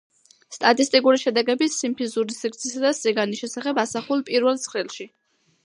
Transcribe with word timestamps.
სტატისტიკური 0.55 1.19
შედეგები 1.23 1.67
სიმფიზური 1.75 2.37
სიგრძისა 2.39 2.83
და 2.87 2.93
სიგანის 3.03 3.45
შესახებ 3.45 3.85
ასახული 3.85 4.29
პირველ 4.31 4.61
ცხრილში. 4.67 5.11